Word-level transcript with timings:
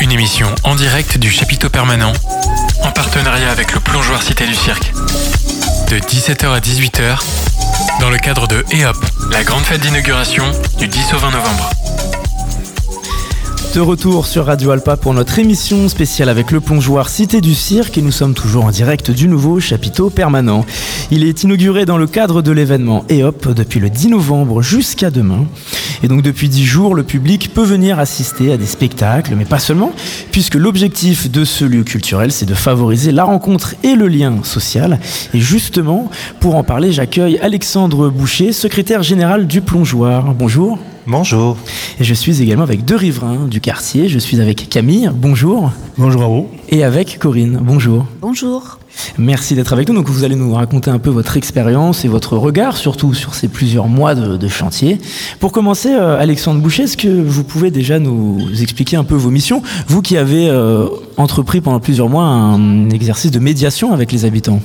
Une 0.00 0.10
émission 0.10 0.48
en 0.64 0.74
direct 0.74 1.18
du 1.18 1.30
chapiteau 1.30 1.68
permanent, 1.68 2.12
en 2.82 2.90
partenariat 2.90 3.48
avec 3.48 3.72
le 3.74 3.78
plongeoir 3.78 4.20
Cité 4.22 4.44
du 4.44 4.56
Cirque. 4.56 4.92
De 5.88 5.98
17h 5.98 6.48
à 6.48 6.58
18h, 6.58 7.20
dans 8.00 8.10
le 8.10 8.18
cadre 8.18 8.48
de 8.48 8.64
EOP, 8.72 8.96
la 9.30 9.44
grande 9.44 9.62
fête 9.62 9.80
d'inauguration 9.80 10.42
du 10.78 10.88
10 10.88 11.14
au 11.14 11.18
20 11.18 11.30
novembre. 11.30 11.70
De 13.72 13.78
retour 13.78 14.26
sur 14.26 14.46
Radio 14.46 14.72
Alpa 14.72 14.96
pour 14.96 15.14
notre 15.14 15.38
émission 15.38 15.88
spéciale 15.88 16.28
avec 16.28 16.50
le 16.50 16.60
plongeoir 16.60 17.08
Cité 17.08 17.40
du 17.40 17.54
Cirque 17.54 17.98
et 17.98 18.02
nous 18.02 18.10
sommes 18.10 18.34
toujours 18.34 18.64
en 18.64 18.72
direct 18.72 19.12
du 19.12 19.28
nouveau 19.28 19.60
chapiteau 19.60 20.10
permanent. 20.10 20.66
Il 21.12 21.22
est 21.22 21.44
inauguré 21.44 21.86
dans 21.86 21.98
le 21.98 22.08
cadre 22.08 22.42
de 22.42 22.50
l'événement 22.50 23.04
EOP 23.08 23.54
depuis 23.54 23.78
le 23.78 23.90
10 23.90 24.08
novembre 24.08 24.60
jusqu'à 24.60 25.12
demain. 25.12 25.46
Et 26.02 26.08
donc 26.08 26.22
depuis 26.22 26.48
10 26.48 26.64
jours, 26.64 26.94
le 26.94 27.02
public 27.02 27.52
peut 27.52 27.64
venir 27.64 27.98
assister 27.98 28.52
à 28.52 28.56
des 28.56 28.66
spectacles, 28.66 29.34
mais 29.36 29.44
pas 29.44 29.58
seulement, 29.58 29.92
puisque 30.32 30.54
l'objectif 30.54 31.30
de 31.30 31.44
ce 31.44 31.64
lieu 31.64 31.84
culturel, 31.84 32.32
c'est 32.32 32.46
de 32.46 32.54
favoriser 32.54 33.12
la 33.12 33.24
rencontre 33.24 33.74
et 33.82 33.94
le 33.94 34.08
lien 34.08 34.42
social. 34.42 34.98
Et 35.34 35.40
justement, 35.40 36.10
pour 36.40 36.54
en 36.54 36.64
parler, 36.64 36.92
j'accueille 36.92 37.38
Alexandre 37.38 38.08
Boucher, 38.08 38.52
secrétaire 38.52 39.02
général 39.02 39.46
du 39.46 39.60
plongeoir. 39.60 40.34
Bonjour. 40.34 40.78
Bonjour. 41.06 41.56
Et 41.98 42.04
je 42.04 42.14
suis 42.14 42.42
également 42.42 42.62
avec 42.62 42.84
deux 42.84 42.96
riverains 42.96 43.46
du 43.48 43.60
quartier. 43.60 44.08
Je 44.08 44.18
suis 44.18 44.40
avec 44.40 44.68
Camille, 44.68 45.10
bonjour. 45.14 45.72
Bonjour 45.96 46.22
à 46.22 46.28
vous. 46.28 46.48
Et 46.68 46.84
avec 46.84 47.18
Corinne, 47.18 47.58
bonjour. 47.62 48.06
Bonjour. 48.20 48.78
Merci 49.18 49.54
d'être 49.54 49.72
avec 49.72 49.88
nous. 49.88 49.94
Donc 49.94 50.08
vous 50.08 50.24
allez 50.24 50.36
nous 50.36 50.52
raconter 50.52 50.90
un 50.90 50.98
peu 50.98 51.10
votre 51.10 51.36
expérience 51.36 52.04
et 52.04 52.08
votre 52.08 52.36
regard, 52.36 52.76
surtout 52.76 53.14
sur 53.14 53.34
ces 53.34 53.48
plusieurs 53.48 53.88
mois 53.88 54.14
de, 54.14 54.36
de 54.36 54.48
chantier. 54.48 54.98
Pour 55.38 55.52
commencer, 55.52 55.90
euh, 55.92 56.20
Alexandre 56.20 56.60
Boucher, 56.60 56.82
est-ce 56.84 56.96
que 56.96 57.08
vous 57.08 57.44
pouvez 57.44 57.70
déjà 57.70 57.98
nous 57.98 58.40
expliquer 58.60 58.96
un 58.96 59.04
peu 59.04 59.14
vos 59.14 59.30
missions? 59.30 59.62
Vous 59.88 60.02
qui 60.02 60.16
avez 60.16 60.48
euh, 60.48 60.86
entrepris 61.16 61.60
pendant 61.60 61.80
plusieurs 61.80 62.08
mois 62.08 62.24
un 62.24 62.90
exercice 62.90 63.30
de 63.30 63.38
médiation 63.38 63.92
avec 63.92 64.12
les 64.12 64.26
habitants. 64.26 64.60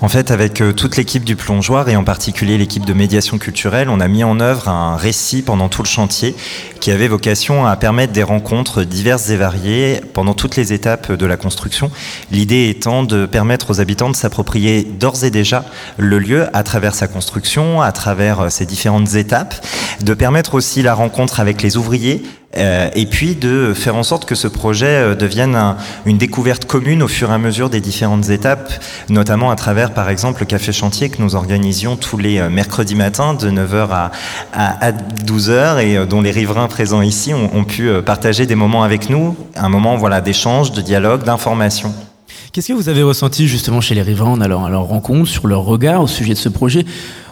En 0.00 0.08
fait, 0.08 0.30
avec 0.30 0.60
euh, 0.60 0.72
toute 0.72 0.96
l'équipe 0.96 1.24
du 1.24 1.36
plongeoir 1.36 1.88
et 1.88 1.96
en 1.96 2.04
particulier 2.04 2.58
l'équipe 2.58 2.84
de 2.84 2.92
médiation 2.92 3.38
culturelle, 3.38 3.88
on 3.88 4.00
a 4.00 4.08
mis 4.08 4.24
en 4.24 4.40
œuvre 4.40 4.68
un 4.68 4.96
récit 4.96 5.42
pendant 5.42 5.68
tout 5.68 5.82
le 5.82 5.88
chantier 5.88 6.34
qui 6.80 6.90
avait 6.90 7.08
vocation 7.08 7.66
à 7.66 7.76
permettre 7.76 8.12
des 8.12 8.22
rencontres 8.22 8.82
diverses 8.82 9.30
et 9.30 9.36
variées 9.36 10.00
pendant 10.12 10.34
toutes 10.34 10.56
les 10.56 10.72
étapes 10.72 11.12
de 11.12 11.26
la 11.26 11.36
construction. 11.36 11.90
L'idée 12.30 12.68
étant 12.68 13.02
de 13.02 13.26
permettre 13.26 13.70
aux 13.70 13.80
habitants 13.80 14.10
de 14.10 14.16
s'approprier 14.16 14.84
d'ores 14.84 15.24
et 15.24 15.30
déjà 15.30 15.64
le 15.96 16.18
lieu 16.18 16.46
à 16.54 16.62
travers 16.62 16.94
sa 16.94 17.08
construction, 17.08 17.80
à 17.80 17.92
travers 17.92 18.40
euh, 18.40 18.48
ses 18.50 18.66
différentes 18.66 19.14
étapes, 19.14 19.54
de 20.02 20.14
permettre 20.14 20.54
aussi 20.54 20.82
la 20.82 20.94
rencontre 20.94 21.40
avec 21.40 21.62
les 21.62 21.76
ouvriers, 21.76 22.22
euh, 22.56 22.88
et 22.94 23.06
puis 23.06 23.34
de 23.34 23.72
faire 23.74 23.96
en 23.96 24.02
sorte 24.02 24.24
que 24.24 24.34
ce 24.34 24.48
projet 24.48 24.86
euh, 24.86 25.14
devienne 25.14 25.54
un, 25.54 25.76
une 26.04 26.18
découverte 26.18 26.64
commune 26.64 27.02
au 27.02 27.08
fur 27.08 27.30
et 27.30 27.34
à 27.34 27.38
mesure 27.38 27.70
des 27.70 27.80
différentes 27.80 28.30
étapes, 28.30 28.72
notamment 29.08 29.50
à 29.50 29.56
travers 29.56 29.92
par 29.92 30.08
exemple 30.08 30.40
le 30.40 30.46
café 30.46 30.72
chantier 30.72 31.08
que 31.08 31.20
nous 31.22 31.34
organisions 31.34 31.96
tous 31.96 32.18
les 32.18 32.38
euh, 32.38 32.48
mercredis 32.48 32.94
matins 32.94 33.34
de 33.34 33.50
9h 33.50 33.88
à, 33.90 34.10
à, 34.52 34.86
à 34.86 34.92
12h 34.92 35.80
et 35.80 36.06
dont 36.06 36.22
les 36.22 36.30
riverains 36.30 36.68
présents 36.68 37.02
ici 37.02 37.34
ont, 37.34 37.54
ont 37.54 37.64
pu 37.64 37.90
partager 38.04 38.46
des 38.46 38.54
moments 38.54 38.82
avec 38.82 39.10
nous, 39.10 39.36
un 39.54 39.68
moment 39.68 39.96
voilà 39.96 40.20
d'échange, 40.20 40.72
de 40.72 40.80
dialogue, 40.80 41.24
d'information. 41.24 41.92
Qu'est-ce 42.52 42.68
que 42.68 42.72
vous 42.72 42.88
avez 42.88 43.02
ressenti 43.02 43.48
justement 43.48 43.80
chez 43.82 43.94
les 43.94 44.02
riverains 44.02 44.30
en 44.30 44.40
allant 44.40 44.64
à 44.64 44.70
leur 44.70 44.84
rencontre, 44.84 45.28
sur 45.28 45.46
leur 45.46 45.62
regard 45.62 46.02
au 46.02 46.06
sujet 46.06 46.32
de 46.32 46.38
ce 46.38 46.48
projet 46.48 46.86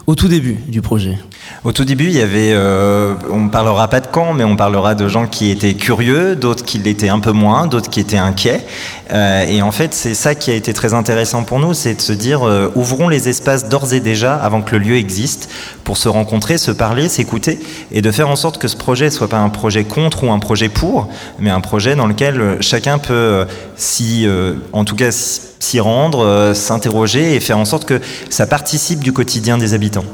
au 0.05 0.13
tout 0.13 0.27
début 0.27 0.59
du 0.67 0.81
projet? 0.81 1.17
Au 1.65 1.71
tout 1.71 1.83
début, 1.83 2.05
il 2.05 2.11
y 2.11 2.21
avait, 2.21 2.51
euh, 2.53 3.15
on 3.31 3.49
parlera 3.49 3.87
pas 3.87 3.99
de 3.99 4.05
camp, 4.05 4.33
mais 4.33 4.43
on 4.43 4.55
parlera 4.55 4.93
de 4.93 5.07
gens 5.07 5.25
qui 5.25 5.49
étaient 5.49 5.73
curieux, 5.73 6.35
d'autres 6.35 6.63
qui 6.63 6.77
l'étaient 6.77 7.09
un 7.09 7.19
peu 7.19 7.31
moins, 7.31 7.65
d'autres 7.65 7.89
qui 7.89 7.99
étaient 7.99 8.17
inquiets. 8.17 8.63
Euh, 9.11 9.45
et 9.47 9.63
en 9.63 9.71
fait, 9.71 9.95
c'est 9.95 10.13
ça 10.13 10.35
qui 10.35 10.51
a 10.51 10.53
été 10.53 10.73
très 10.73 10.93
intéressant 10.93 11.43
pour 11.43 11.59
nous, 11.59 11.73
c'est 11.73 11.95
de 11.95 12.01
se 12.01 12.13
dire, 12.13 12.47
euh, 12.47 12.71
ouvrons 12.75 13.07
les 13.07 13.29
espaces 13.29 13.67
d'ores 13.67 13.93
et 13.93 13.99
déjà 13.99 14.35
avant 14.35 14.61
que 14.61 14.75
le 14.75 14.83
lieu 14.83 14.95
existe, 14.95 15.49
pour 15.83 15.97
se 15.97 16.07
rencontrer, 16.07 16.59
se 16.59 16.69
parler, 16.69 17.09
s'écouter, 17.09 17.59
et 17.91 18.03
de 18.03 18.11
faire 18.11 18.29
en 18.29 18.35
sorte 18.35 18.59
que 18.59 18.67
ce 18.67 18.77
projet 18.77 19.09
soit 19.09 19.27
pas 19.27 19.39
un 19.39 19.49
projet 19.49 19.85
contre 19.85 20.23
ou 20.23 20.31
un 20.31 20.39
projet 20.39 20.69
pour, 20.69 21.09
mais 21.39 21.49
un 21.49 21.61
projet 21.61 21.95
dans 21.95 22.05
lequel 22.05 22.57
chacun 22.61 22.99
peut, 22.99 23.45
si, 23.75 24.27
en 24.71 24.85
tout 24.85 24.95
cas, 24.95 25.11
s'y 25.11 25.79
rendre, 25.79 26.53
s'interroger 26.53 27.35
et 27.35 27.39
faire 27.39 27.57
en 27.57 27.65
sorte 27.65 27.85
que 27.85 28.01
ça 28.29 28.45
participe 28.45 29.03
du 29.03 29.13
quotidien 29.13 29.57
des 29.57 29.73
habitants. 29.73 30.05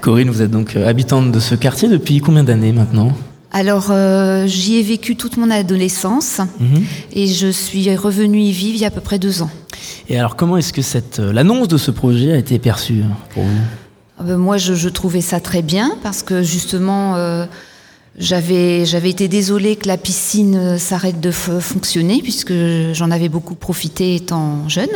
Corinne, 0.00 0.30
vous 0.30 0.42
êtes 0.42 0.50
donc 0.50 0.76
habitante 0.76 1.32
de 1.32 1.40
ce 1.40 1.54
quartier 1.54 1.88
depuis 1.88 2.20
combien 2.20 2.44
d'années 2.44 2.72
maintenant? 2.72 3.12
Alors, 3.50 3.88
euh, 3.90 4.46
j'y 4.46 4.76
ai 4.76 4.82
vécu 4.82 5.16
toute 5.16 5.36
mon 5.38 5.50
adolescence 5.50 6.38
Mhm. 6.60 6.78
mmh. 6.80 6.82
et 7.14 7.26
je 7.26 7.48
suis 7.48 7.94
revenue 7.96 8.40
y 8.40 8.52
vivre 8.52 8.74
il 8.76 8.80
y 8.80 8.84
a 8.84 8.88
à 8.88 8.90
peu 8.90 9.00
près 9.00 9.18
deux 9.18 9.42
ans. 9.42 9.50
Et 10.08 10.18
alors, 10.18 10.36
comment 10.36 10.56
est-ce 10.56 10.72
que 10.72 10.82
cette 10.82 11.18
l'annonce 11.18 11.68
de 11.68 11.76
ce 11.78 11.90
projet 11.90 12.32
a 12.32 12.36
été 12.36 12.58
perçue 12.58 13.02
pour 13.34 13.42
vous? 13.44 14.28
Euh, 14.28 14.36
Moi, 14.36 14.56
je, 14.58 14.74
je, 14.74 14.88
trouvais 14.88 15.20
ça 15.20 15.40
très 15.40 15.62
bien 15.62 15.92
parce 16.02 16.22
que 16.22 16.42
justement, 16.42 17.16
euh, 17.16 17.46
j'avais 18.18 18.84
j'avais 18.84 19.10
été 19.10 19.28
désolée 19.28 19.76
que 19.76 19.86
la 19.88 19.96
piscine 19.96 20.76
s'arrête 20.78 21.20
de 21.20 21.30
fonctionner 21.30 22.20
puisque 22.22 22.52
j'en 22.92 23.10
avais 23.10 23.28
beaucoup 23.28 23.54
profité 23.54 24.14
étant 24.14 24.68
jeune. 24.68 24.88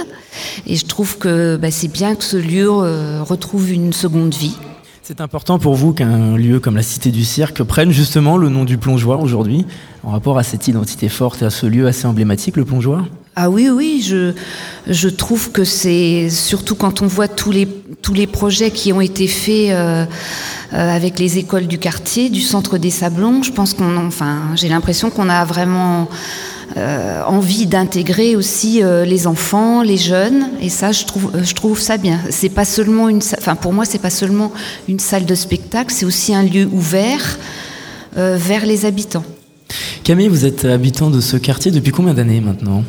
Et 0.67 0.77
je 0.77 0.85
trouve 0.87 1.19
que 1.19 1.57
bah, 1.57 1.71
c'est 1.71 1.89
bien 1.93 2.15
que 2.17 2.25
ce 2.25 2.37
lieu 2.37 2.69
euh, 2.71 3.23
retrouve 3.23 3.71
une 3.73 3.93
seconde 3.93 4.35
vie. 4.35 4.57
C'est 5.05 5.21
important 5.21 5.59
pour 5.59 5.75
vous 5.75 5.93
qu'un 5.93 6.37
lieu 6.37 6.61
comme 6.61 6.77
la 6.77 6.85
Cité 6.85 7.11
du 7.11 7.25
Cirque 7.25 7.65
prenne 7.65 7.91
justement 7.91 8.37
le 8.37 8.49
nom 8.49 8.65
du 8.65 8.79
plongeoir 8.79 9.21
aujourd'hui, 9.21 9.67
en 10.05 10.13
rapport 10.13 10.39
à 10.39 10.45
cette 10.45 10.69
identité 10.69 11.09
forte 11.09 11.43
et 11.43 11.45
à 11.45 11.51
ce 11.51 11.67
lieu 11.67 11.89
assez 11.89 12.07
emblématique, 12.07 12.57
le 12.57 12.65
plongeoir? 12.65 13.07
Ah 13.35 13.51
oui, 13.51 13.69
oui, 13.69 14.01
je, 14.07 14.33
je 14.87 15.09
trouve 15.09 15.51
que 15.51 15.65
c'est 15.65 16.31
surtout 16.31 16.77
quand 16.77 17.03
on 17.03 17.09
voit 17.09 17.27
tous 17.27 17.51
les, 17.51 17.67
tous 18.01 18.15
les 18.15 18.29
projets 18.29 18.71
qui 18.71 18.93
ont 18.93 19.01
été 19.01 19.27
faits 19.27 19.71
euh, 19.71 20.07
euh, 20.73 20.97
avec 20.97 21.19
les 21.19 21.37
écoles 21.37 21.67
du 21.67 21.79
quartier, 21.79 22.31
du 22.31 22.41
centre 22.41 22.79
des 22.79 22.91
Sablons, 22.91 23.43
je 23.43 23.51
pense 23.51 23.75
qu'on, 23.75 24.07
enfin, 24.07 24.55
j'ai 24.55 24.69
l'impression 24.69 25.11
qu'on 25.11 25.29
a 25.29 25.45
vraiment 25.45 26.09
euh, 26.77 27.23
envie 27.27 27.67
d'intégrer 27.67 28.35
aussi 28.35 28.83
euh, 28.83 29.05
les 29.05 29.27
enfants, 29.27 29.83
les 29.83 29.97
jeunes, 29.99 30.49
et 30.61 30.69
ça, 30.69 30.93
je 30.93 31.05
trouve, 31.05 31.31
je 31.43 31.53
trouve 31.55 31.79
ça 31.79 31.99
bien. 31.99 32.21
C'est 32.31 32.49
pas 32.49 32.65
seulement 32.65 33.09
une, 33.09 33.21
enfin, 33.39 33.57
pour 33.57 33.73
moi, 33.73 33.85
c'est 33.85 34.01
pas 34.01 34.11
seulement 34.11 34.53
une 34.89 34.99
salle 34.99 35.27
de 35.27 35.35
spectacle, 35.35 35.93
c'est 35.93 36.07
aussi 36.07 36.35
un 36.35 36.43
lieu 36.43 36.67
ouvert 36.73 37.39
euh, 38.17 38.37
vers 38.39 38.65
les 38.65 38.87
habitants. 38.87 39.25
Camille, 40.03 40.29
vous 40.29 40.47
êtes 40.47 40.65
habitant 40.65 41.11
de 41.11 41.21
ce 41.21 41.37
quartier 41.37 41.71
depuis 41.71 41.93
combien 41.93 42.15
d'années 42.15 42.41
maintenant? 42.41 42.85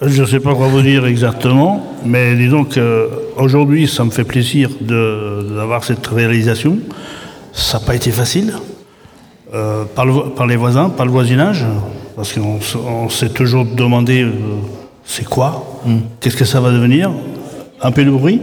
Je 0.00 0.22
ne 0.22 0.26
sais 0.26 0.38
pas 0.38 0.54
quoi 0.54 0.68
vous 0.68 0.82
dire 0.82 1.06
exactement, 1.06 1.96
mais 2.04 2.36
disons 2.36 2.64
qu'aujourd'hui, 2.64 3.88
ça 3.88 4.04
me 4.04 4.10
fait 4.10 4.22
plaisir 4.22 4.70
d'avoir 4.80 5.82
cette 5.82 6.06
réalisation. 6.06 6.78
Ça 7.52 7.78
n'a 7.80 7.84
pas 7.84 7.96
été 7.96 8.12
facile, 8.12 8.54
euh, 9.52 9.84
par, 9.96 10.06
le, 10.06 10.30
par, 10.36 10.46
les 10.46 10.56
voisins, 10.56 10.88
par 10.88 11.04
le 11.04 11.10
voisinage, 11.10 11.64
parce 12.18 12.32
qu'on 12.32 13.08
s'est 13.08 13.28
toujours 13.28 13.64
demandé 13.64 14.24
euh, 14.24 14.32
c'est 15.04 15.24
quoi, 15.24 15.80
mm. 15.86 15.98
qu'est-ce 16.18 16.36
que 16.36 16.44
ça 16.44 16.60
va 16.60 16.72
devenir, 16.72 17.12
un 17.80 17.92
peu 17.92 18.04
de 18.04 18.10
bruit. 18.10 18.42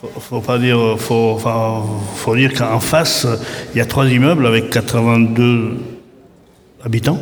Faut, 0.00 0.10
faut 0.18 0.40
pas 0.40 0.58
dire, 0.58 0.76
enfin, 0.76 1.84
faut 2.16 2.34
dire 2.34 2.52
qu'en 2.52 2.80
face, 2.80 3.28
il 3.72 3.78
y 3.78 3.80
a 3.80 3.86
trois 3.86 4.06
immeubles 4.08 4.44
avec 4.44 4.70
82 4.70 5.76
habitants. 6.84 7.20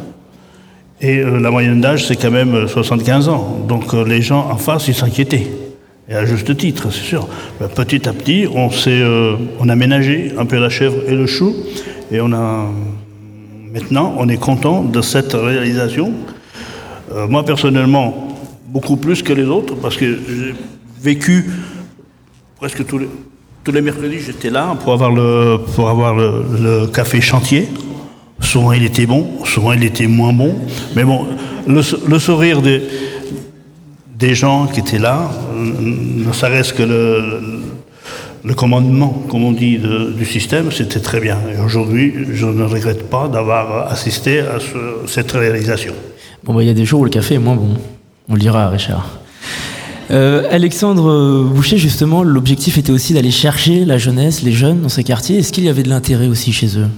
Et 1.03 1.19
euh, 1.19 1.39
la 1.39 1.51
moyenne 1.51 1.83
d'âge, 1.83 2.07
c'est 2.07 2.17
quand 2.17 2.31
même 2.31 2.67
75 2.67 3.29
ans. 3.29 3.59
Donc 3.69 3.93
euh, 3.93 4.07
les 4.07 4.23
gens 4.23 4.49
en 4.51 4.57
face, 4.57 4.89
ils 4.89 4.95
s'inquiétaient. 4.95 5.49
Et 6.09 6.15
à 6.15 6.25
juste 6.25 6.57
titre, 6.57 6.91
c'est 6.91 7.05
sûr. 7.05 7.29
Petit 7.75 8.09
à 8.09 8.15
petit, 8.15 8.49
on 8.51 8.71
s'est 8.71 9.03
euh, 9.03 9.37
on 9.61 9.69
a 9.69 9.77
ménagé 9.77 10.33
un 10.39 10.47
peu 10.47 10.59
la 10.59 10.71
chèvre 10.71 10.97
et 11.07 11.15
le 11.15 11.27
chou. 11.27 11.55
Et 12.11 12.23
on 12.23 12.33
a. 12.33 12.71
Maintenant, 13.77 14.15
on 14.17 14.27
est 14.31 14.39
content 14.39 14.81
de 14.85 15.03
cette 15.03 15.35
réalisation. 15.35 16.11
Euh, 17.13 17.29
moi, 17.29 17.45
personnellement, 17.45 18.29
beaucoup 18.69 18.97
plus 18.97 19.23
que 19.23 19.35
les 19.35 19.45
autres, 19.45 19.75
parce 19.75 19.99
que 19.99 20.07
j'ai 20.07 20.55
vécu 20.99 21.45
presque 22.57 22.87
tous 22.87 22.97
les, 22.97 23.09
tous 23.63 23.73
les 23.73 23.83
mercredis, 23.83 24.21
j'étais 24.21 24.49
là 24.49 24.75
pour 24.83 24.95
avoir 24.95 25.13
le, 25.13 25.59
pour 25.75 25.91
avoir 25.91 26.15
le, 26.15 26.87
café 26.87 27.21
chantier. 27.21 27.69
Souvent 28.41 28.73
il 28.73 28.83
était 28.83 29.05
bon, 29.05 29.45
souvent 29.45 29.75
il 29.75 29.85
était 29.85 30.07
moins 30.07 30.33
bon. 30.33 30.55
Mais 30.95 31.05
bon, 31.05 31.27
le, 31.67 32.19
sourire 32.19 32.63
des, 32.63 32.83
des, 34.19 34.35
gens 34.35 34.69
qui 34.69 34.81
étaient 34.81 34.99
là, 34.99 35.31
ne 35.55 36.33
serait-ce 36.33 36.73
que 36.73 36.83
le, 36.83 37.61
le, 38.47 38.55
commandement, 38.55 39.25
comme 39.29 39.45
on 39.45 39.53
dit, 39.53 39.79
du 39.79 40.25
système, 40.25 40.71
c'était 40.73 41.01
très 41.01 41.21
bien. 41.21 41.39
Et 41.53 41.61
aujourd'hui, 41.61 42.13
je 42.33 42.47
ne 42.47 42.65
regrette 42.65 43.09
pas 43.11 43.29
d'avoir 43.29 43.91
assisté 43.91 44.41
à 44.41 44.59
ce, 44.61 45.07
cette 45.07 45.33
réalisation. 45.33 45.93
Bon, 46.45 46.53
il 46.55 46.57
bah, 46.57 46.63
y 46.63 46.71
a 46.71 46.75
des 46.75 46.85
jours 46.85 47.01
où 47.01 47.05
le 47.05 47.11
café 47.11 47.35
est 47.35 47.39
moins 47.39 47.57
bon. 47.57 47.77
On 48.29 48.35
le 48.35 48.41
dira, 48.41 48.69
Richard. 48.69 49.19
Euh, 50.11 50.47
Alexandre 50.51 51.45
Boucher, 51.45 51.79
justement, 51.79 52.23
l'objectif 52.23 52.79
était 52.79 52.93
aussi 52.93 53.13
d'aller 53.13 53.31
chercher 53.31 53.85
la 53.85 53.99
jeunesse, 53.99 54.43
les 54.43 54.53
jeunes 54.53 54.83
dans 54.83 54.89
ces 54.89 55.05
quartiers. 55.05 55.39
Est-ce 55.39 55.53
qu'il 55.53 55.65
y 55.65 55.69
avait 55.69 55.83
de 55.83 55.89
l'intérêt 55.89 56.29
aussi 56.29 56.53
chez 56.53 56.79
eux? 56.79 56.89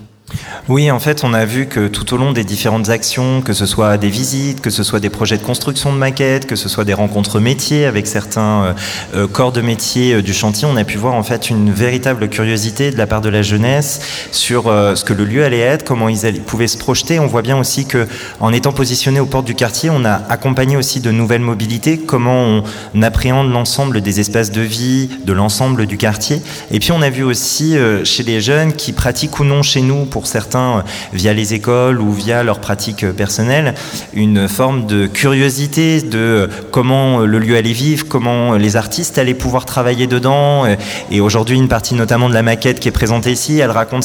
Oui, 0.69 0.91
en 0.91 0.99
fait, 0.99 1.25
on 1.25 1.33
a 1.33 1.47
vu 1.47 1.67
que 1.67 1.89
tout 1.89 2.13
au 2.13 2.19
long 2.19 2.33
des 2.33 2.45
différentes 2.45 2.91
actions, 2.91 3.41
que 3.41 3.55
ce 3.55 3.65
soit 3.65 3.97
des 3.97 4.11
visites, 4.11 4.61
que 4.61 4.69
ce 4.69 4.83
soit 4.83 5.01
des 5.01 5.09
projets 5.09 5.39
de 5.39 5.43
construction 5.43 5.95
de 5.95 5.99
maquettes, 5.99 6.47
que 6.47 6.57
ce 6.57 6.69
soit 6.69 6.85
des 6.85 6.93
rencontres 6.93 7.41
métiers 7.41 7.87
avec 7.87 8.07
certains 8.07 8.65
euh, 8.65 8.73
euh, 9.15 9.27
corps 9.27 9.53
de 9.53 9.63
métier 9.63 10.13
euh, 10.13 10.23
du 10.23 10.35
chantier, 10.35 10.69
on 10.71 10.77
a 10.77 10.85
pu 10.85 10.99
voir 10.99 11.15
en 11.15 11.23
fait 11.23 11.49
une 11.49 11.73
véritable 11.73 12.29
curiosité 12.29 12.91
de 12.91 12.99
la 12.99 13.07
part 13.07 13.23
de 13.23 13.31
la 13.31 13.41
jeunesse 13.41 14.29
sur 14.31 14.65
ce 14.65 15.05
que 15.05 15.15
le 15.15 15.25
lieu 15.25 15.45
allait 15.45 15.59
être, 15.59 15.85
comment 15.85 16.09
ils 16.09 16.41
pouvaient 16.43 16.67
se 16.67 16.77
projeter. 16.77 17.19
On 17.19 17.27
voit 17.27 17.43
bien 17.43 17.59
aussi 17.59 17.87
que, 17.87 18.07
en 18.41 18.53
étant 18.53 18.73
positionné 18.73 19.21
aux 19.21 19.27
portes 19.27 19.47
du 19.47 19.55
quartier, 19.55 19.89
on 19.91 20.05
a 20.05 20.21
accompagné 20.29 20.77
aussi 20.77 21.01
de 21.01 21.11
nouvelles 21.11 21.41
mobilités, 21.41 21.99
comment 21.99 22.63
on 22.95 23.03
appréhende 23.03 23.51
l'ensemble 23.51 24.01
des 24.03 24.21
espaces 24.21 24.51
de 24.51 24.61
vie, 24.61 25.09
de 25.25 25.33
l'ensemble 25.33 25.87
du 25.87 25.97
quartier. 25.97 26.43
Et 26.71 26.79
puis 26.79 26.93
on 26.93 27.01
a 27.01 27.11
vu 27.11 27.23
aussi 27.23 27.77
chez 28.05 28.23
les 28.23 28.41
jeunes 28.41 28.73
qui 28.73 28.93
pratiquent 28.93 29.41
ou 29.41 29.45
non 29.45 29.63
chez 29.63 29.81
nous 29.81 30.05
pour 30.05 30.18
certains 30.27 30.79
euh, 30.79 30.83
via 31.13 31.33
les 31.33 31.55
écoles 31.55 32.01
ou 32.01 32.13
via 32.13 32.43
leurs 32.43 32.61
pratiques 32.61 33.11
personnelles, 33.13 33.75
une 34.15 34.49
forme 34.49 34.87
de 34.87 35.07
curiosité 35.07 36.03
de 36.03 36.49
comment 36.71 37.21
le 37.21 37.39
lieu 37.39 37.57
allait 37.57 37.73
vivre, 37.73 38.07
comment 38.09 38.55
les 38.55 38.77
artistes 38.77 39.19
allaient 39.19 39.35
pouvoir 39.35 39.65
travailler 39.65 40.07
dedans. 40.07 40.65
Et 41.11 41.21
aujourd'hui, 41.21 41.57
une 41.57 41.69
partie 41.69 41.95
notamment 41.95 42.29
de 42.29 42.35
la 42.35 42.43
maquette 42.43 42.81
qui 42.81 42.89
est 42.89 42.93
présentée 42.93 43.33
ici, 43.33 43.59
elle 43.59 43.71
raconte 43.71 44.05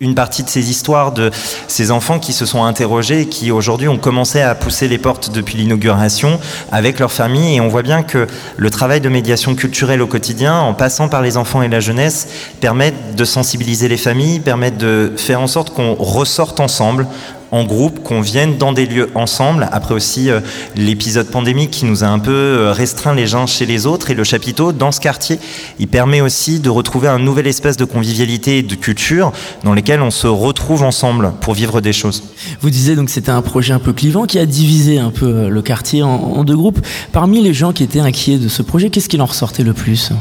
une 0.00 0.14
partie 0.14 0.42
de 0.42 0.48
ces 0.48 0.70
histoires 0.70 1.12
de 1.12 1.30
ces 1.66 1.90
enfants 1.90 2.18
qui 2.18 2.32
se 2.32 2.46
sont 2.46 2.64
interrogés 2.64 3.26
qui 3.26 3.50
aujourd'hui 3.50 3.88
ont 3.88 3.98
commencé 3.98 4.40
à 4.40 4.54
pousser 4.54 4.88
les 4.88 4.98
portes 4.98 5.32
depuis 5.32 5.56
l'inauguration 5.58 6.38
avec 6.72 6.98
leur 6.98 7.12
famille. 7.12 7.56
Et 7.56 7.60
on 7.60 7.68
voit 7.68 7.82
bien 7.82 8.02
que 8.02 8.26
le 8.56 8.70
travail 8.70 9.00
de 9.00 9.08
médiation 9.08 9.54
culturelle 9.54 10.02
au 10.02 10.06
quotidien, 10.06 10.58
en 10.58 10.74
passant 10.74 11.08
par 11.08 11.22
les 11.22 11.36
enfants 11.36 11.62
et 11.62 11.68
la 11.68 11.80
jeunesse, 11.80 12.28
permet 12.60 12.92
de 13.16 13.24
sensibiliser 13.24 13.88
les 13.88 13.96
familles, 13.96 14.40
permet 14.40 14.70
de 14.70 15.12
faire 15.16 15.37
en 15.38 15.46
sorte 15.46 15.70
qu'on 15.70 15.94
ressorte 15.94 16.60
ensemble 16.60 17.06
en 17.50 17.64
groupe, 17.64 18.02
qu'on 18.02 18.20
vienne 18.20 18.58
dans 18.58 18.72
des 18.72 18.86
lieux 18.86 19.08
ensemble. 19.14 19.68
Après 19.72 19.94
aussi 19.94 20.30
euh, 20.30 20.40
l'épisode 20.76 21.28
pandémique 21.28 21.70
qui 21.70 21.84
nous 21.84 22.04
a 22.04 22.06
un 22.06 22.18
peu 22.18 22.30
euh, 22.30 22.72
restreint 22.72 23.14
les 23.14 23.34
uns 23.34 23.46
chez 23.46 23.66
les 23.66 23.86
autres 23.86 24.10
et 24.10 24.14
le 24.14 24.24
chapiteau 24.24 24.72
dans 24.72 24.92
ce 24.92 25.00
quartier, 25.00 25.38
il 25.78 25.88
permet 25.88 26.20
aussi 26.20 26.60
de 26.60 26.70
retrouver 26.70 27.08
un 27.08 27.18
nouvel 27.18 27.46
espace 27.46 27.76
de 27.76 27.84
convivialité 27.84 28.58
et 28.58 28.62
de 28.62 28.74
culture 28.74 29.32
dans 29.64 29.74
lequel 29.74 30.02
on 30.02 30.10
se 30.10 30.26
retrouve 30.26 30.82
ensemble 30.82 31.32
pour 31.40 31.54
vivre 31.54 31.80
des 31.80 31.92
choses. 31.92 32.22
Vous 32.60 32.70
disiez 32.70 32.96
donc 32.96 33.06
que 33.06 33.12
c'était 33.12 33.30
un 33.30 33.42
projet 33.42 33.72
un 33.72 33.78
peu 33.78 33.92
clivant 33.92 34.26
qui 34.26 34.38
a 34.38 34.46
divisé 34.46 34.98
un 34.98 35.10
peu 35.10 35.26
euh, 35.26 35.48
le 35.48 35.62
quartier 35.62 36.02
en 36.02 36.44
deux 36.44 36.56
groupes. 36.56 36.80
Parmi 37.12 37.40
les 37.42 37.54
gens 37.54 37.72
qui 37.72 37.82
étaient 37.82 38.00
inquiets 38.00 38.38
de 38.38 38.48
ce 38.48 38.62
projet, 38.62 38.90
qu'est-ce 38.90 39.08
qui 39.08 39.20
en 39.20 39.26
ressortait 39.26 39.62
le 39.62 39.72
plus? 39.72 40.12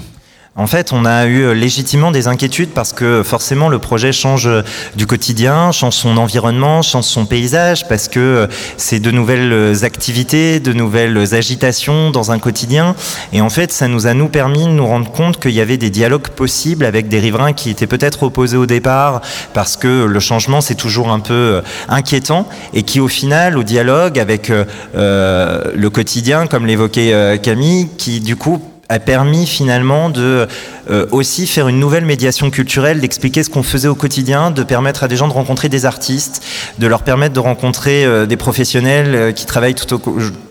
En 0.57 0.65
fait, 0.65 0.91
on 0.91 1.05
a 1.05 1.27
eu 1.27 1.43
euh, 1.43 1.53
légitimement 1.53 2.09
des 2.09 2.27
inquiétudes 2.27 2.71
parce 2.71 2.91
que 2.91 3.21
forcément 3.21 3.69
le 3.69 3.77
projet 3.77 4.11
change 4.11 4.47
euh, 4.47 4.63
du 4.95 5.05
quotidien, 5.05 5.71
change 5.71 5.93
son 5.93 6.17
environnement, 6.17 6.81
change 6.81 7.03
son 7.03 7.27
paysage, 7.27 7.87
parce 7.87 8.07
que 8.07 8.19
euh, 8.19 8.47
c'est 8.75 8.99
de 8.99 9.11
nouvelles 9.11 9.85
activités, 9.85 10.59
de 10.59 10.73
nouvelles 10.73 11.35
agitations 11.35 12.09
dans 12.09 12.31
un 12.31 12.39
quotidien. 12.39 12.95
Et 13.33 13.41
en 13.41 13.51
fait, 13.51 13.71
ça 13.71 13.87
nous 13.87 14.07
a 14.07 14.15
nous 14.15 14.29
permis 14.29 14.65
de 14.65 14.71
nous 14.71 14.87
rendre 14.87 15.11
compte 15.11 15.39
qu'il 15.39 15.51
y 15.51 15.61
avait 15.61 15.77
des 15.77 15.91
dialogues 15.91 16.29
possibles 16.29 16.85
avec 16.85 17.07
des 17.07 17.19
riverains 17.19 17.53
qui 17.53 17.69
étaient 17.69 17.85
peut-être 17.85 18.23
opposés 18.23 18.57
au 18.57 18.65
départ, 18.65 19.21
parce 19.53 19.77
que 19.77 20.05
le 20.05 20.19
changement 20.19 20.61
c'est 20.61 20.75
toujours 20.75 21.09
un 21.09 21.19
peu 21.19 21.61
inquiétant, 21.87 22.47
et 22.73 22.81
qui 22.81 22.99
au 22.99 23.07
final, 23.07 23.59
au 23.59 23.63
dialogue 23.63 24.17
avec 24.17 24.49
le 24.49 25.87
quotidien, 25.89 26.47
comme 26.47 26.65
l'évoquait 26.65 27.39
Camille, 27.43 27.89
qui 27.97 28.21
du 28.21 28.35
coup 28.35 28.61
a 28.89 28.99
permis 28.99 29.45
finalement 29.45 30.09
de 30.09 30.47
euh, 30.89 31.05
aussi 31.11 31.45
faire 31.45 31.67
une 31.67 31.79
nouvelle 31.79 32.05
médiation 32.05 32.49
culturelle, 32.49 33.01
d'expliquer 33.01 33.43
ce 33.43 33.49
qu'on 33.49 33.63
faisait 33.63 33.89
au 33.89 33.95
quotidien, 33.95 34.49
de 34.51 34.63
permettre 34.63 35.03
à 35.03 35.07
des 35.07 35.17
gens 35.17 35.27
de 35.27 35.33
rencontrer 35.33 35.67
des 35.67 35.85
artistes, 35.85 36.41
de 36.79 36.87
leur 36.87 37.03
permettre 37.03 37.33
de 37.33 37.39
rencontrer 37.39 38.05
euh, 38.05 38.25
des 38.25 38.37
professionnels 38.37 39.13
euh, 39.13 39.31
qui 39.33 39.45
travaillent 39.45 39.75
tout 39.75 39.93
au, 39.93 39.99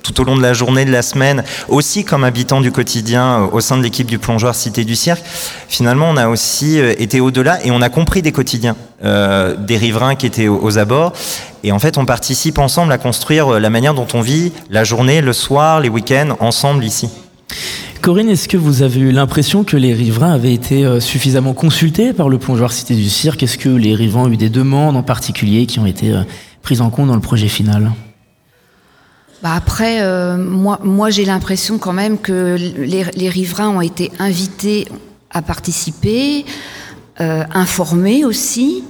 tout 0.03 0.21
au 0.21 0.25
long 0.25 0.37
de 0.37 0.43
la 0.43 0.53
journée, 0.53 0.85
de 0.85 0.93
la 0.93 1.01
semaine, 1.01 1.45
aussi 1.69 2.05
comme 2.05 2.25
habitants 2.25 2.61
du 2.61 2.73
quotidien 2.73 3.49
au 3.53 3.61
sein 3.61 3.79
de 3.79 3.83
l'équipe 3.83 4.07
du 4.07 4.19
plongeoir 4.19 4.55
Cité 4.55 4.85
du 4.85 4.97
Cirque. 4.97 5.25
Finalement, 5.69 6.11
on 6.11 6.17
a 6.19 6.29
aussi 6.29 6.79
été 6.79 7.21
au-delà 7.21 7.65
et 7.65 7.71
on 7.71 7.81
a 7.81 7.89
compris 7.89 8.23
des 8.23 8.33
quotidiens 8.33 8.77
des 9.03 9.77
riverains 9.77 10.15
qui 10.15 10.27
étaient 10.27 10.49
aux 10.49 10.79
abords. 10.79 11.13
Et 11.65 11.71
en 11.71 11.79
fait, 11.79 11.99
on 11.99 12.07
participe 12.07 12.59
ensemble 12.59 12.93
à 12.93 12.99
construire 12.99 13.61
la 13.61 13.69
manière 13.69 13.93
dont 13.93 14.07
on 14.15 14.23
vit 14.23 14.53
la 14.71 14.85
journée, 14.85 15.21
le 15.21 15.35
soir, 15.35 15.81
les 15.81 15.91
week-ends, 15.91 16.37
ensemble 16.41 16.83
ici. 16.83 17.11
Corinne, 18.07 18.29
est-ce 18.29 18.47
que 18.47 18.57
vous 18.57 18.83
avez 18.83 19.01
eu 19.01 19.11
l'impression 19.11 19.65
que 19.65 19.77
les 19.77 19.93
riverains 19.93 20.31
avaient 20.31 20.55
été 20.55 20.87
euh, 20.87 21.01
suffisamment 21.01 21.55
consultés 21.55 22.13
par 22.13 22.29
le 22.29 22.39
plongeoir 22.39 22.71
Cité 22.71 22.95
du 22.95 23.11
Cirque? 23.11 23.43
Est-ce 23.43 23.59
que 23.59 23.69
les 23.69 23.97
riverains 23.97 24.27
ont 24.27 24.33
eu 24.33 24.37
des 24.37 24.49
demandes 24.49 24.97
en 24.97 25.03
particulier 25.03 25.67
qui 25.67 25.81
ont 25.81 25.87
été 25.87 26.13
euh, 26.13 26.23
prises 26.63 26.83
en 26.83 26.91
compte 26.91 27.09
dans 27.09 27.17
le 27.17 27.21
projet 27.21 27.49
final? 27.49 27.91
Bah 29.43 29.55
après, 29.57 30.03
euh, 30.03 30.37
moi, 30.37 30.79
moi 30.85 31.11
j'ai 31.11 31.25
l'impression 31.25 31.79
quand 31.79 31.93
même 31.93 32.19
que 32.19 32.57
les, 32.57 33.29
riverains 33.29 33.71
ont 33.71 33.81
été 33.81 34.13
invités 34.21 34.87
à 35.33 35.43
participer, 35.43 36.45
informés 37.19 38.25
aussi. 38.25 38.85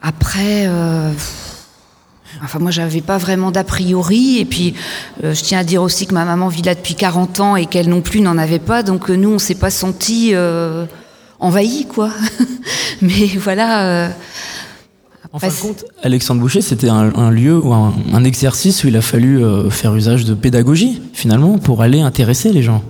Après, 0.00 0.68
Enfin, 2.42 2.58
moi, 2.58 2.70
j'avais 2.70 3.00
pas 3.00 3.18
vraiment 3.18 3.50
d'a 3.50 3.64
priori. 3.64 4.38
Et 4.38 4.44
puis, 4.44 4.74
euh, 5.24 5.34
je 5.34 5.42
tiens 5.42 5.60
à 5.60 5.64
dire 5.64 5.82
aussi 5.82 6.06
que 6.06 6.14
ma 6.14 6.24
maman 6.24 6.48
vit 6.48 6.62
là 6.62 6.74
depuis 6.74 6.94
40 6.94 7.40
ans 7.40 7.56
et 7.56 7.66
qu'elle 7.66 7.88
non 7.88 8.00
plus 8.00 8.20
n'en 8.20 8.38
avait 8.38 8.58
pas. 8.58 8.82
Donc, 8.82 9.10
euh, 9.10 9.16
nous, 9.16 9.30
on 9.30 9.38
s'est 9.38 9.54
pas 9.54 9.70
senti 9.70 10.30
euh, 10.34 10.86
envahis, 11.40 11.86
quoi. 11.86 12.10
Mais 13.02 13.26
voilà. 13.38 14.10
en 15.32 15.38
fin 15.38 15.48
de 15.48 15.52
compte, 15.52 15.84
Alexandre 16.02 16.40
Boucher, 16.40 16.60
c'était 16.60 16.88
un, 16.88 17.30
lieu 17.30 17.58
ou 17.58 17.72
un, 17.72 17.94
un, 18.12 18.24
exercice 18.24 18.84
où 18.84 18.88
il 18.88 18.96
a 18.96 19.02
fallu 19.02 19.42
faire 19.70 19.94
usage 19.94 20.24
de 20.24 20.34
pédagogie, 20.34 21.00
finalement, 21.12 21.58
pour 21.58 21.82
aller 21.82 22.00
intéresser 22.00 22.52
les 22.52 22.62
gens. 22.62 22.82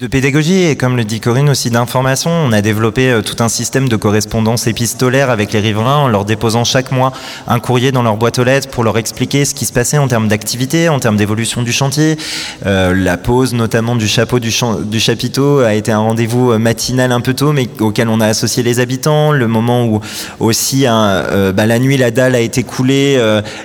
De 0.00 0.06
pédagogie 0.06 0.62
et 0.62 0.76
comme 0.76 0.96
le 0.96 1.02
dit 1.02 1.18
Corinne 1.18 1.50
aussi 1.50 1.70
d'information, 1.70 2.30
on 2.30 2.52
a 2.52 2.62
développé 2.62 3.10
euh, 3.10 3.20
tout 3.20 3.42
un 3.42 3.48
système 3.48 3.88
de 3.88 3.96
correspondance 3.96 4.68
épistolaire 4.68 5.28
avec 5.28 5.52
les 5.52 5.58
riverains 5.58 5.96
en 5.96 6.06
leur 6.06 6.24
déposant 6.24 6.62
chaque 6.62 6.92
mois 6.92 7.12
un 7.48 7.58
courrier 7.58 7.90
dans 7.90 8.04
leur 8.04 8.16
boîte 8.16 8.38
aux 8.38 8.44
lettres 8.44 8.68
pour 8.68 8.84
leur 8.84 8.96
expliquer 8.96 9.44
ce 9.44 9.56
qui 9.56 9.64
se 9.64 9.72
passait 9.72 9.98
en 9.98 10.06
termes 10.06 10.28
d'activité, 10.28 10.88
en 10.88 11.00
termes 11.00 11.16
d'évolution 11.16 11.62
du 11.62 11.72
chantier. 11.72 12.16
Euh, 12.64 12.94
la 12.94 13.16
pose 13.16 13.54
notamment 13.54 13.96
du 13.96 14.06
chapeau 14.06 14.38
du, 14.38 14.52
chapiteau 15.00 15.62
a 15.62 15.74
été 15.74 15.90
un 15.90 15.98
rendez-vous 15.98 16.52
euh, 16.52 16.58
matinal 16.58 17.10
un 17.10 17.20
peu 17.20 17.34
tôt 17.34 17.52
mais 17.52 17.66
auquel 17.80 18.08
on 18.08 18.20
a 18.20 18.26
associé 18.28 18.62
les 18.62 18.78
habitants. 18.78 19.32
Le 19.32 19.48
moment 19.48 19.84
où 19.84 20.00
aussi 20.38 20.86
un, 20.86 21.50
bah, 21.50 21.66
la 21.66 21.80
nuit 21.80 21.96
la 21.96 22.12
dalle 22.12 22.36
a 22.36 22.40
été 22.40 22.62
coulée, 22.62 23.20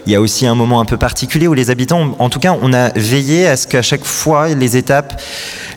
il 0.08 0.12
y 0.12 0.16
a 0.16 0.22
aussi 0.22 0.48
un 0.48 0.56
moment 0.56 0.80
un 0.80 0.86
peu 0.86 0.98
particulier 0.98 1.48
où 1.48 1.54
les 1.54 1.70
habitants, 1.70 2.16
en 2.18 2.30
tout 2.30 2.40
cas 2.40 2.58
on 2.60 2.74
a 2.74 2.90
veillé 2.96 3.46
à 3.46 3.56
ce 3.56 3.68
qu'à 3.68 3.84
chaque 3.84 4.04
fois 4.04 4.48
les 4.48 4.78
étapes 4.78 5.22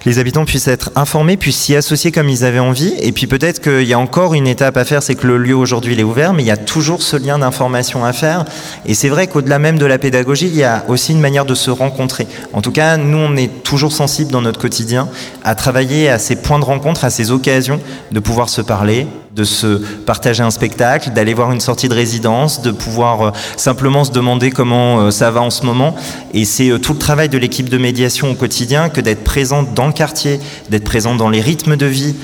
les 0.06 0.20
habitants 0.20 0.45
puissent 0.46 0.68
être 0.68 0.90
informés, 0.94 1.36
puissent 1.36 1.58
s'y 1.58 1.76
associer 1.76 2.10
comme 2.10 2.30
ils 2.30 2.44
avaient 2.44 2.58
envie. 2.58 2.94
Et 3.00 3.12
puis 3.12 3.26
peut-être 3.26 3.60
qu'il 3.60 3.86
y 3.86 3.92
a 3.92 3.98
encore 3.98 4.32
une 4.32 4.46
étape 4.46 4.78
à 4.78 4.86
faire, 4.86 5.02
c'est 5.02 5.14
que 5.14 5.26
le 5.26 5.36
lieu 5.36 5.54
aujourd'hui 5.54 5.92
il 5.92 6.00
est 6.00 6.04
ouvert, 6.04 6.32
mais 6.32 6.42
il 6.42 6.46
y 6.46 6.50
a 6.50 6.56
toujours 6.56 7.02
ce 7.02 7.16
lien 7.16 7.38
d'information 7.38 8.04
à 8.06 8.14
faire. 8.14 8.46
Et 8.86 8.94
c'est 8.94 9.10
vrai 9.10 9.26
qu'au-delà 9.26 9.58
même 9.58 9.78
de 9.78 9.84
la 9.84 9.98
pédagogie, 9.98 10.46
il 10.46 10.56
y 10.56 10.64
a 10.64 10.84
aussi 10.88 11.12
une 11.12 11.20
manière 11.20 11.44
de 11.44 11.54
se 11.54 11.70
rencontrer. 11.70 12.26
En 12.54 12.62
tout 12.62 12.72
cas, 12.72 12.96
nous, 12.96 13.18
on 13.18 13.36
est 13.36 13.62
toujours 13.62 13.92
sensible 13.92 14.30
dans 14.30 14.40
notre 14.40 14.60
quotidien 14.60 15.08
à 15.44 15.54
travailler 15.54 16.08
à 16.08 16.18
ces 16.18 16.36
points 16.36 16.58
de 16.58 16.64
rencontre, 16.64 17.04
à 17.04 17.10
ces 17.10 17.30
occasions 17.30 17.80
de 18.10 18.20
pouvoir 18.20 18.48
se 18.48 18.62
parler, 18.62 19.06
de 19.36 19.44
se 19.44 19.76
partager 20.06 20.42
un 20.42 20.50
spectacle, 20.50 21.10
d'aller 21.10 21.34
voir 21.34 21.52
une 21.52 21.60
sortie 21.60 21.90
de 21.90 21.94
résidence, 21.94 22.62
de 22.62 22.70
pouvoir 22.70 23.20
euh, 23.20 23.30
simplement 23.58 24.02
se 24.02 24.10
demander 24.10 24.50
comment 24.50 25.00
euh, 25.00 25.10
ça 25.10 25.30
va 25.30 25.42
en 25.42 25.50
ce 25.50 25.66
moment. 25.66 25.94
Et 26.32 26.46
c'est 26.46 26.70
euh, 26.70 26.78
tout 26.78 26.94
le 26.94 26.98
travail 26.98 27.28
de 27.28 27.36
l'équipe 27.36 27.68
de 27.68 27.76
médiation 27.76 28.30
au 28.30 28.34
quotidien 28.34 28.88
que 28.88 29.02
d'être 29.02 29.24
présente 29.24 29.74
dans 29.74 29.86
le 29.86 29.92
quartier, 29.92 30.40
d'être 30.70 30.84
présente 30.84 31.18
dans 31.18 31.28
les 31.28 31.42
rythmes 31.42 31.76
de 31.76 31.86
vie 31.86 32.14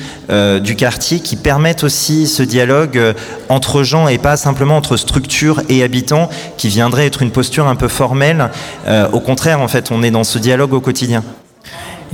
du 0.63 0.77
quartier 0.77 1.21
qui 1.21 1.37
permettent 1.37 1.85
aussi 1.85 2.27
ce 2.27 2.43
dialogue 2.43 2.99
entre 3.51 3.83
gens 3.83 4.09
et 4.09 4.17
pas 4.17 4.39
simplement 4.39 4.77
entre 4.79 4.97
structures 4.97 5.61
et 5.69 5.83
habitants 5.83 6.31
qui 6.57 6.69
viendrait 6.69 7.07
être 7.07 7.21
une 7.21 7.31
posture 7.31 7.67
un 7.67 7.77
peu 7.77 7.89
formelle. 7.89 8.51
au 9.13 9.21
contraire, 9.21 9.61
en 9.61 9.69
fait, 9.69 9.91
on 9.91 10.03
est 10.03 10.11
dans 10.11 10.25
ce 10.25 10.39
dialogue 10.39 10.73
au 10.73 10.81
quotidien. 10.81 11.23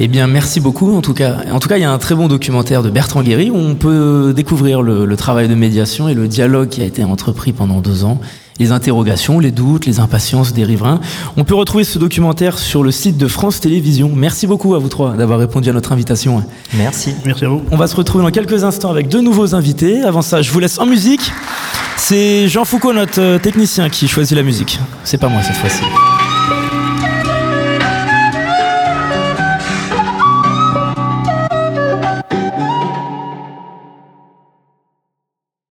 Eh 0.01 0.07
bien, 0.07 0.29
merci 0.29 0.61
beaucoup. 0.61 0.97
En 0.97 1.01
tout 1.01 1.13
cas, 1.13 1.39
en 1.51 1.59
tout 1.59 1.69
cas, 1.69 1.77
il 1.77 1.81
y 1.83 1.85
a 1.85 1.91
un 1.91 1.99
très 1.99 2.15
bon 2.15 2.29
documentaire 2.29 2.85
de 2.85 2.91
Bertrand 2.91 3.23
Guéry 3.23 3.51
où 3.51 3.57
on 3.57 3.75
peut 3.75 4.33
découvrir 4.35 4.81
le, 4.81 5.17
travail 5.17 5.49
de 5.49 5.57
médiation 5.57 6.09
et 6.09 6.15
le 6.15 6.29
dialogue 6.29 6.69
qui 6.69 6.83
a 6.83 6.85
été 6.85 7.03
entrepris 7.03 7.53
pendant 7.53 7.81
deux 7.81 8.05
ans, 8.05 8.21
les 8.61 8.71
interrogations, 8.71 9.41
les 9.41 9.51
doutes, 9.51 9.87
les 9.87 9.99
impatiences 9.99 10.53
des 10.53 10.63
riverains. 10.63 11.01
On 11.37 11.43
peut 11.43 11.57
retrouver 11.57 11.83
ce 11.83 11.99
documentaire 11.99 12.59
sur 12.59 12.85
le 12.85 12.93
site 12.93 13.19
de 13.19 13.27
France 13.27 13.59
Télévisions. 13.59 14.13
Merci 14.15 14.47
beaucoup 14.47 14.77
à 14.77 14.79
vous 14.79 14.89
trois 14.89 15.17
d'avoir 15.17 15.41
répondu 15.41 15.69
à 15.69 15.73
notre 15.73 15.91
invitation. 15.91 16.45
Merci. 16.75 17.15
Merci 17.25 17.47
à 17.47 17.49
vous. 17.49 17.63
On 17.73 17.77
va 17.77 17.89
se 17.89 17.97
retrouver 17.97 18.23
dans 18.23 18.31
quelques 18.31 18.63
instants 18.63 18.91
avec 18.91 19.09
deux 19.09 19.21
nouveaux 19.21 19.57
invités. 19.57 20.03
Avant 20.03 20.23
ça, 20.23 20.43
je 20.43 20.53
vous 20.53 20.61
laisse 20.61 20.79
en 20.79 20.87
musique. 20.87 21.33
C'est 21.97 22.47
Jean 22.47 22.65
Foucault, 22.65 22.93
notre 22.93 23.39
technicien, 23.39 23.89
qui 23.89 24.07
choisit 24.07 24.37
la 24.37 24.45
musique. 24.45 24.79
C'est 25.03 25.19
pas 25.19 25.29
moi 25.29 25.43
cette 25.43 25.57
fois-ci. 25.57 25.83